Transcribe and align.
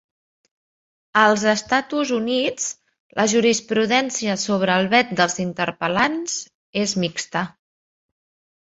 Als 1.23 1.43
Estatus 1.51 2.13
Units, 2.15 2.65
la 3.21 3.27
jurisprudència 3.35 4.39
sobre 4.47 4.79
el 4.81 4.93
vet 4.97 5.15
dels 5.21 5.41
interpel·lants 5.47 6.41
és 6.87 6.99
mixta. 7.07 7.49